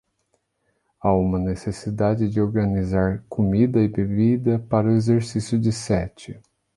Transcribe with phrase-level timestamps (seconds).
[0.99, 6.41] Há uma necessidade de organizar comida e bebida para o exercício de sete.